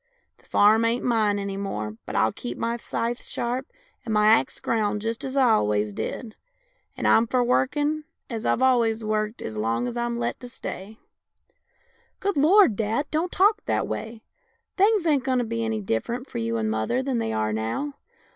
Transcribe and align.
The 0.39 0.45
farm 0.47 0.83
ain't 0.83 1.03
mine 1.05 1.37
any 1.37 1.57
more, 1.57 1.95
but 2.07 2.15
I'll 2.15 2.31
keep 2.31 2.57
my 2.57 2.77
scythe 2.77 3.23
sharp 3.23 3.67
and 4.03 4.11
my 4.11 4.25
axe 4.29 4.59
ground 4.59 4.99
just 5.03 5.23
as 5.23 5.35
I 5.35 5.51
always 5.51 5.93
did, 5.93 6.35
and 6.97 7.07
I'm 7.07 7.27
for 7.27 7.43
workin' 7.43 8.05
as 8.27 8.43
I've 8.43 8.63
always 8.63 9.03
worked 9.03 9.43
as 9.43 9.57
long 9.57 9.87
as 9.87 9.95
I'm 9.95 10.15
let 10.15 10.39
to 10.39 10.49
stay."" 10.49 10.97
Good 12.19 12.35
Lord, 12.35 12.75
dad, 12.75 13.11
don't 13.11 13.31
talk 13.31 13.63
that 13.65 13.87
way. 13.87 14.23
Things 14.75 15.05
ain't 15.05 15.23
going 15.23 15.37
to 15.37 15.43
be 15.43 15.63
any 15.63 15.81
different 15.83 16.27
for 16.27 16.39
you 16.39 16.57
and 16.57 16.71
mother 16.71 17.03
than 17.03 17.19
they 17.19 17.31
are 17.31 17.53
now. 17.53 17.93